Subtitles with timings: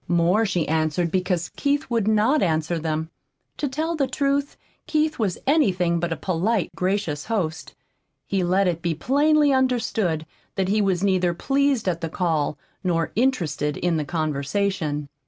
[0.07, 3.11] More she answered because Keith would not answer them.
[3.57, 7.75] To tell the truth, Keith was anything but a polite, gracious host.
[8.25, 10.25] He let it be plainly understood
[10.55, 15.07] that he was neither pleased at the call nor interested in the conversation.